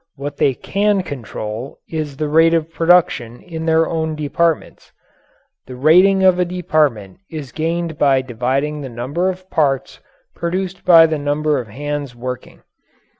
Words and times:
What 0.15 0.37
they 0.37 0.55
can 0.55 1.03
control 1.03 1.77
is 1.87 2.17
the 2.17 2.27
rate 2.27 2.55
of 2.55 2.73
production 2.73 3.39
in 3.43 3.67
their 3.67 3.87
own 3.87 4.15
departments. 4.15 4.91
The 5.67 5.75
rating 5.75 6.23
of 6.23 6.39
a 6.39 6.43
department 6.45 7.19
is 7.29 7.51
gained 7.51 7.99
by 7.99 8.23
dividing 8.23 8.81
the 8.81 8.89
number 8.89 9.29
of 9.29 9.47
parts 9.51 9.99
produced 10.33 10.83
by 10.85 11.05
the 11.05 11.19
number 11.19 11.59
of 11.59 11.67
hands 11.67 12.15
working. 12.15 12.63